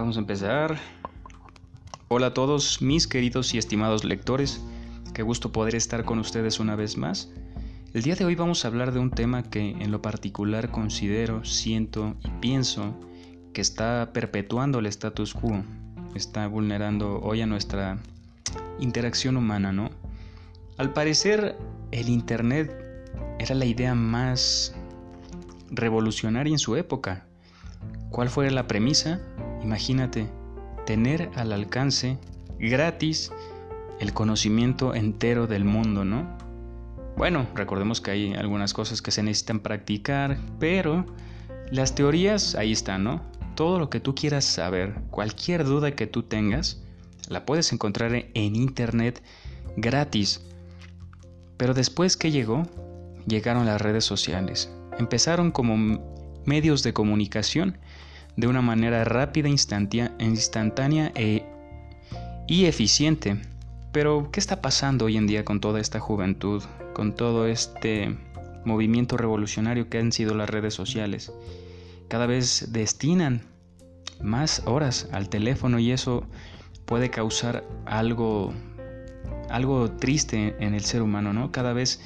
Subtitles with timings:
[0.00, 0.78] Vamos a empezar.
[2.08, 4.62] Hola a todos mis queridos y estimados lectores.
[5.12, 7.30] Qué gusto poder estar con ustedes una vez más.
[7.92, 11.44] El día de hoy vamos a hablar de un tema que en lo particular considero,
[11.44, 12.94] siento y pienso
[13.52, 15.62] que está perpetuando el status quo.
[16.14, 17.98] Está vulnerando hoy a nuestra
[18.78, 19.90] interacción humana, ¿no?
[20.78, 21.58] Al parecer,
[21.90, 22.74] el Internet
[23.38, 24.74] era la idea más
[25.70, 27.26] revolucionaria en su época.
[28.08, 29.20] ¿Cuál fue la premisa?
[29.62, 30.28] Imagínate,
[30.86, 32.18] tener al alcance
[32.58, 33.30] gratis
[34.00, 36.26] el conocimiento entero del mundo, ¿no?
[37.16, 41.04] Bueno, recordemos que hay algunas cosas que se necesitan practicar, pero
[41.70, 43.22] las teorías ahí están, ¿no?
[43.54, 46.82] Todo lo que tú quieras saber, cualquier duda que tú tengas,
[47.28, 49.22] la puedes encontrar en internet
[49.76, 50.46] gratis.
[51.58, 52.62] Pero después que llegó,
[53.26, 54.72] llegaron las redes sociales.
[54.98, 56.00] Empezaron como
[56.46, 57.78] medios de comunicación
[58.36, 61.44] de una manera rápida, instantánea e,
[62.46, 63.36] y eficiente.
[63.92, 66.62] Pero, ¿qué está pasando hoy en día con toda esta juventud,
[66.94, 68.16] con todo este
[68.64, 71.32] movimiento revolucionario que han sido las redes sociales?
[72.08, 73.42] Cada vez destinan
[74.22, 76.26] más horas al teléfono y eso
[76.84, 78.52] puede causar algo
[79.50, 81.50] algo triste en el ser humano, ¿no?
[81.52, 82.00] Cada vez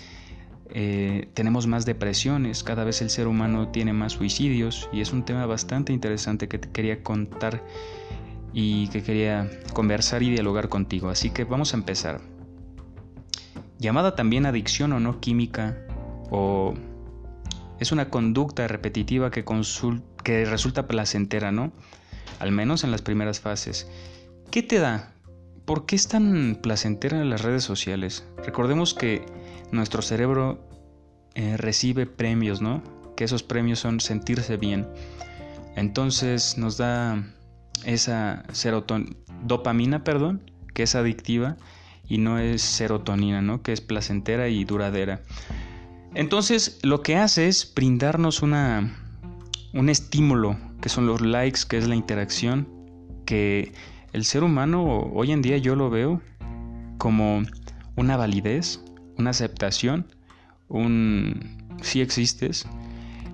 [0.71, 5.25] eh, tenemos más depresiones, cada vez el ser humano tiene más suicidios y es un
[5.25, 7.63] tema bastante interesante que te quería contar
[8.53, 11.11] y que quería conversar y dialogar contigo.
[11.11, 12.21] Así que vamos a empezar.
[13.79, 15.77] Llamada también adicción o no química
[16.31, 16.75] o
[17.79, 19.45] es una conducta repetitiva que,
[20.23, 21.73] que resulta placentera, ¿no?
[22.39, 23.89] Al menos en las primeras fases.
[24.51, 25.13] ¿Qué te da?
[25.65, 28.27] ¿Por qué es tan placentera en las redes sociales?
[28.45, 29.27] Recordemos que
[29.73, 30.67] nuestro cerebro
[31.35, 32.83] eh, recibe premios, ¿no?
[33.17, 34.87] Que esos premios son sentirse bien.
[35.77, 37.25] Entonces nos da
[37.85, 38.45] esa
[39.43, 41.57] dopamina, perdón, que es adictiva
[42.09, 43.63] y no es serotonina, ¿no?
[43.63, 45.23] Que es placentera y duradera.
[46.15, 48.95] Entonces lo que hace es brindarnos una,
[49.73, 52.69] un estímulo, que son los likes, que es la interacción,
[53.27, 53.73] que
[54.13, 56.21] el ser humano hoy en día yo lo veo
[56.99, 57.43] como
[57.97, 58.81] una validez,
[59.19, 60.07] una aceptación,
[60.69, 62.67] un sí existes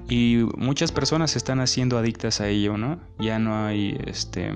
[0.08, 3.00] y muchas personas están haciendo adictas a ello, ¿no?
[3.18, 4.52] Ya no hay este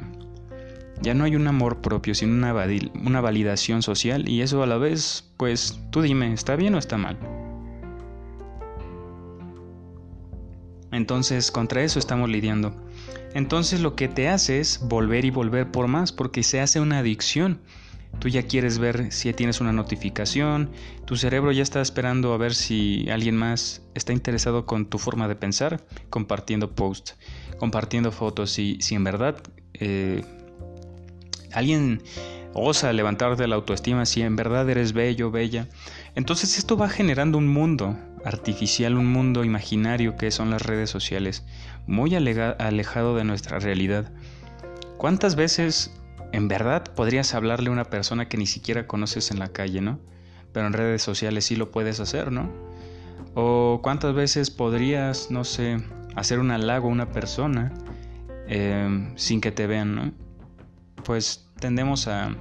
[1.03, 2.55] ya no hay un amor propio, sino una,
[3.05, 6.97] una validación social y eso a la vez, pues tú dime, ¿está bien o está
[6.97, 7.19] mal?
[10.93, 12.73] Entonces, contra eso estamos lidiando.
[13.35, 16.99] Entonces lo que te hace es volver y volver por más porque se hace una
[16.99, 17.59] adicción.
[18.19, 20.71] Tú ya quieres ver si tienes una notificación,
[21.05, 25.29] tu cerebro ya está esperando a ver si alguien más está interesado con tu forma
[25.29, 27.17] de pensar, compartiendo posts,
[27.59, 29.37] compartiendo fotos, y si en verdad
[29.75, 30.25] eh,
[31.53, 32.03] alguien
[32.55, 35.69] osa levantarte la autoestima, si en verdad eres bello, bella.
[36.15, 41.45] Entonces esto va generando un mundo artificial, un mundo imaginario que son las redes sociales,
[41.87, 44.11] muy alejado de nuestra realidad.
[44.97, 45.91] ¿Cuántas veces
[46.35, 50.01] en verdad podrías hablarle a una persona que ni siquiera conoces en la calle, ¿no?
[50.53, 52.51] Pero en redes sociales sí lo puedes hacer, ¿no?
[53.37, 55.77] O cuántas veces podrías, no sé,
[56.17, 57.73] hacer un halago a una persona
[58.49, 60.13] eh, sin que te vean, ¿no?
[61.05, 62.35] Pues tendemos a,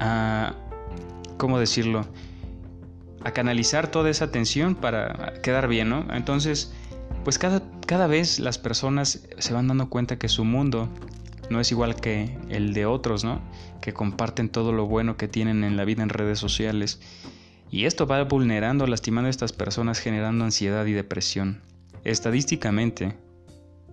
[0.00, 0.56] a,
[1.36, 2.04] ¿cómo decirlo?
[3.22, 6.04] A canalizar toda esa atención para quedar bien, ¿no?
[6.12, 6.74] Entonces,
[7.22, 10.88] pues cada, cada vez las personas se van dando cuenta que su mundo
[11.50, 13.40] no es igual que el de otros, ¿no?
[13.80, 17.00] Que comparten todo lo bueno que tienen en la vida en redes sociales.
[17.70, 21.62] Y esto va vulnerando, lastimando a estas personas, generando ansiedad y depresión.
[22.04, 23.16] Estadísticamente,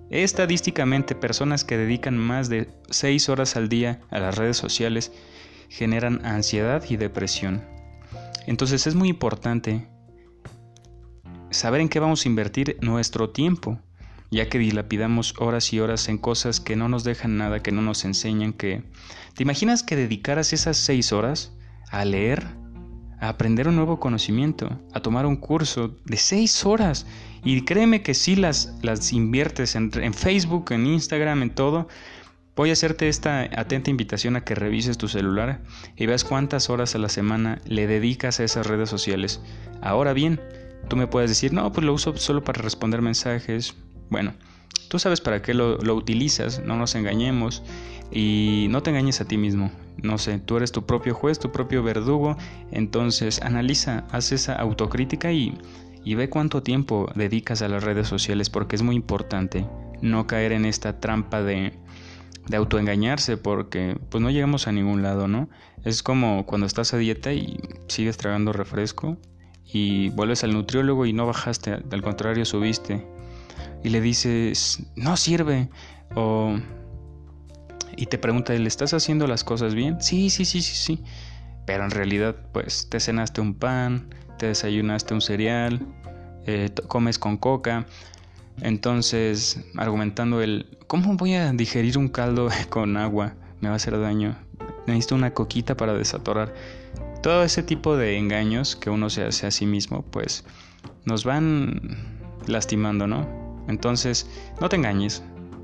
[0.10, 5.12] estadísticamente, personas que dedican más de 6 horas al día a las redes sociales
[5.70, 7.64] generan ansiedad y depresión.
[8.46, 9.88] Entonces es muy importante
[11.50, 13.80] saber en qué vamos a invertir nuestro tiempo,
[14.32, 17.82] ya que dilapidamos horas y horas en cosas que no nos dejan nada, que no
[17.82, 18.84] nos enseñan, que...
[19.36, 21.54] ¿Te imaginas que dedicaras esas seis horas
[21.90, 22.48] a leer,
[23.20, 27.06] a aprender un nuevo conocimiento, a tomar un curso de seis horas?
[27.44, 31.88] Y créeme que si las, las inviertes en, en Facebook, en Instagram, en todo,
[32.54, 35.62] Voy a hacerte esta atenta invitación a que revises tu celular
[35.96, 39.42] y veas cuántas horas a la semana le dedicas a esas redes sociales.
[39.82, 40.40] Ahora bien,
[40.88, 43.76] Tú me puedes decir, no, pues lo uso solo para responder mensajes.
[44.12, 44.34] Bueno,
[44.90, 47.64] tú sabes para qué lo, utilizas, no nos engañemos
[48.12, 49.72] y no te engañes a ti mismo.
[50.04, 52.38] No sé, tú eres tu propio juez, tu propio verdugo,
[52.72, 55.58] entonces analiza, haz esa autocrítica y,
[56.04, 59.66] y ve cuánto tiempo dedicas a las redes sociales porque es muy importante
[60.04, 61.74] no caer en esta trampa de
[62.48, 65.50] de autoengañarse porque pues no llegamos a ningún lado, ¿no?
[65.84, 69.18] Es como cuando estás a dieta y sigues tragando refresco
[69.66, 73.06] y vuelves al nutriólogo y no bajaste, al contrario subiste
[73.84, 75.70] y le dices, no sirve
[76.16, 76.58] o
[77.96, 80.02] y te pregunta, ¿le estás haciendo las cosas bien?
[80.02, 81.04] Sí, sí, sí, sí, sí.
[81.66, 85.86] Pero en realidad, pues te cenaste un pan, te desayunaste un cereal,
[86.46, 87.86] eh, comes con coca.
[88.62, 93.36] Entonces, argumentando el, ¿cómo voy a digerir un caldo con agua?
[93.60, 94.36] Me va a hacer daño.
[94.88, 96.54] Necesito una coquita para desatorar.
[97.22, 100.44] Todo ese tipo de engaños que uno se hace a sí mismo, pues
[101.06, 102.00] nos van
[102.48, 103.41] lastimando, ¿no?
[103.68, 104.30] Entonces,
[104.60, 105.24] no te engañes.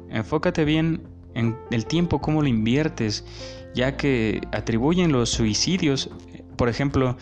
[0.10, 3.26] Enfócate bien en el tiempo, cómo lo inviertes,
[3.76, 6.10] ya que atribuyen los suicidios,
[6.56, 7.18] por ejemplo,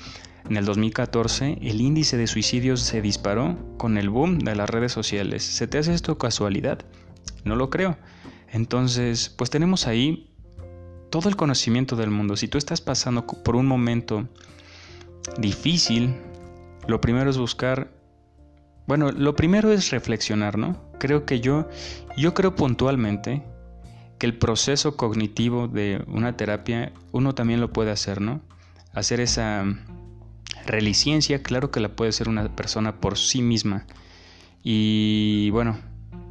[0.49, 4.91] en el 2014 el índice de suicidios se disparó con el boom de las redes
[4.91, 5.43] sociales.
[5.43, 6.85] ¿Se te hace esto casualidad?
[7.43, 7.97] No lo creo.
[8.51, 10.31] Entonces, pues tenemos ahí
[11.09, 12.37] todo el conocimiento del mundo.
[12.37, 14.29] Si tú estás pasando por un momento
[15.37, 16.15] difícil,
[16.87, 17.91] lo primero es buscar
[18.87, 20.81] bueno, lo primero es reflexionar, ¿no?
[20.99, 21.67] Creo que yo
[22.17, 23.43] yo creo puntualmente
[24.19, 28.41] que el proceso cognitivo de una terapia uno también lo puede hacer, ¿no?
[28.93, 29.65] Hacer esa
[30.65, 33.85] Reliciencia, claro que la puede ser una persona por sí misma.
[34.63, 35.77] Y bueno,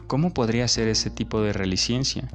[0.08, 2.28] ¿cómo podría ser ese tipo de reliciencia?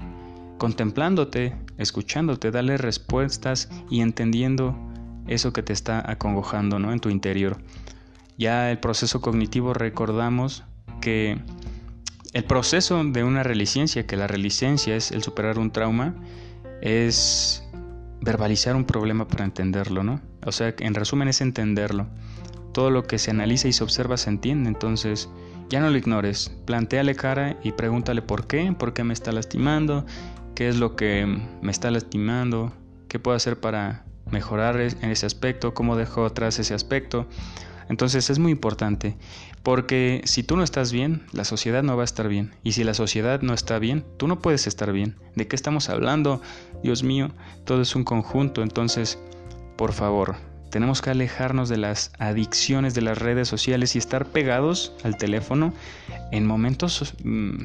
[0.57, 4.77] Contemplándote, escuchándote, darle respuestas y entendiendo
[5.27, 6.93] eso que te está acongojando ¿no?
[6.93, 7.57] en tu interior.
[8.39, 10.63] Ya el proceso cognitivo recordamos
[11.01, 11.37] que
[12.31, 16.15] el proceso de una reliciencia, que la reliciencia es el superar un trauma,
[16.81, 17.67] es
[18.21, 20.21] verbalizar un problema para entenderlo, ¿no?
[20.45, 22.07] O sea, en resumen es entenderlo.
[22.71, 25.27] Todo lo que se analiza y se observa se entiende, entonces
[25.69, 30.05] ya no lo ignores, planteale cara y pregúntale por qué, por qué me está lastimando,
[30.55, 31.25] qué es lo que
[31.61, 32.71] me está lastimando,
[33.09, 37.27] qué puedo hacer para mejorar en ese aspecto, cómo dejo atrás ese aspecto.
[37.89, 39.17] Entonces es muy importante,
[39.63, 42.51] porque si tú no estás bien, la sociedad no va a estar bien.
[42.63, 45.17] Y si la sociedad no está bien, tú no puedes estar bien.
[45.35, 46.39] ¿De qué estamos hablando?
[46.83, 47.31] Dios mío,
[47.65, 48.61] todo es un conjunto.
[48.61, 49.17] Entonces,
[49.75, 50.35] por favor,
[50.69, 55.73] tenemos que alejarnos de las adicciones de las redes sociales y estar pegados al teléfono
[56.31, 57.57] en momentos mm,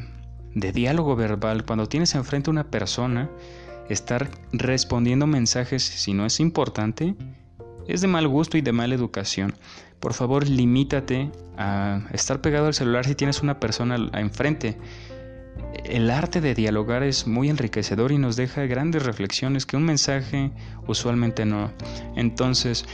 [0.55, 1.67] de diálogo verbal.
[1.67, 3.29] Cuando tienes enfrente a una persona,
[3.91, 7.15] estar respondiendo mensajes si no es importante
[7.89, 9.55] es de mal gusto y de mala educación.
[10.01, 14.77] Por favor, limítate a estar pegado al celular si tienes una persona enfrente.
[15.85, 20.51] El arte de dialogar es muy enriquecedor y nos deja grandes reflexiones que un mensaje
[20.87, 21.71] usualmente no.
[22.17, 22.85] Entonces,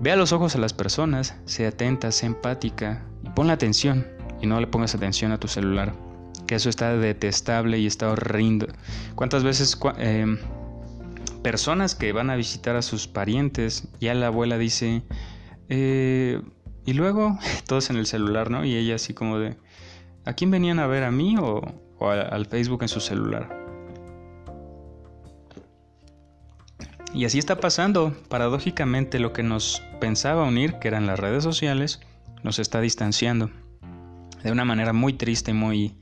[0.00, 4.06] ve a los ojos a las personas, sé atenta, sé empática y pon la atención
[4.40, 5.94] y no le pongas atención a tu celular.
[6.46, 8.66] Que eso está detestable y está horrendo.
[9.14, 10.36] ¿Cuántas veces eh,
[11.42, 15.02] personas que van a visitar a sus parientes, ya la abuela dice,
[15.68, 16.40] eh,
[16.84, 18.64] y luego todos en el celular, ¿no?
[18.64, 19.56] Y ella así como de,
[20.24, 21.04] ¿a quién venían a ver?
[21.04, 21.62] ¿A mí o,
[22.00, 23.58] al Facebook en su celular?
[27.12, 28.14] Y así está pasando.
[28.28, 32.00] Paradójicamente lo que nos pensaba unir, que eran las redes sociales,
[32.44, 33.50] nos está distanciando.
[34.44, 35.98] De una manera muy triste y muy,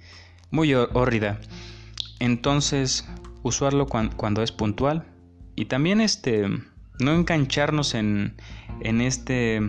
[0.51, 1.41] muy hórrida.
[2.21, 3.09] Entonces,
[3.43, 5.07] usarlo cuando es puntual,
[5.59, 6.47] y también este,
[7.01, 8.35] no engancharnos en,
[8.81, 9.61] en este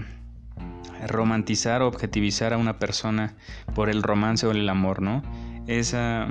[1.08, 3.34] romantizar o objetivizar a una persona
[3.74, 5.24] por el romance o el amor, ¿no?
[5.65, 6.27] Esa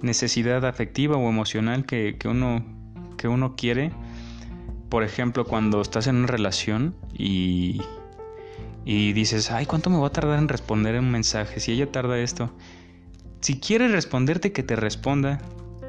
[0.00, 2.64] necesidad afectiva o emocional que, uno,
[3.18, 3.92] que uno quiere.
[4.88, 7.82] Por ejemplo, cuando estás en una relación y,
[8.86, 11.60] y dices, ay, ¿cuánto me va a tardar en responder un mensaje?
[11.60, 12.50] Si ella tarda esto.
[13.42, 15.38] Si quiere responderte, que te responda.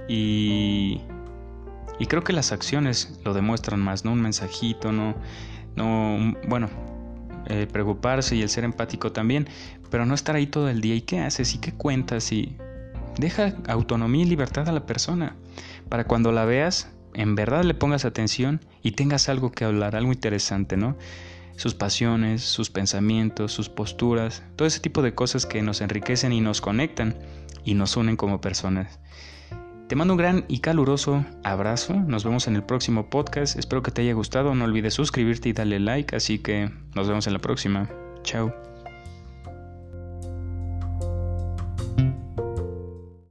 [0.10, 1.00] Y,
[2.00, 4.12] y creo que las acciones lo demuestran más, ¿no?
[4.12, 5.16] Un mensajito, no,
[5.76, 6.70] no, bueno,
[7.48, 9.48] eh, preocuparse y el ser empático también,
[9.90, 10.96] pero no estar ahí todo el día.
[10.96, 11.56] ¿Y qué haces?
[11.56, 12.32] ¿Y qué cuentas?
[12.32, 12.58] Y
[13.18, 15.36] deja autonomía y libertad a la persona
[15.90, 20.12] para cuando la veas, en verdad le pongas atención y tengas algo que hablar, algo
[20.12, 20.98] interesante, ¿no?
[21.56, 26.42] Sus pasiones, sus pensamientos, sus posturas, todo ese tipo de cosas que nos enriquecen y
[26.42, 27.16] nos conectan
[27.64, 29.00] y nos unen como personas.
[29.94, 31.94] Te mando un gran y caluroso abrazo.
[31.94, 33.60] Nos vemos en el próximo podcast.
[33.60, 34.56] Espero que te haya gustado.
[34.56, 36.16] No olvides suscribirte y darle like.
[36.16, 37.88] Así que nos vemos en la próxima.
[38.24, 38.73] Chao.